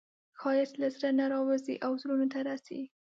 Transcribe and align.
ښایست 0.39 0.75
له 0.81 0.87
زړه 0.95 1.09
نه 1.19 1.25
راوځي 1.33 1.75
او 1.85 1.91
زړونو 2.01 2.25
ته 2.33 2.39
رسي 2.49 2.81